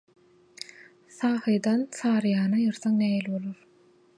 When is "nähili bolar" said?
3.03-3.63